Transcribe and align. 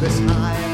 this 0.00 0.20
high. 0.20 0.67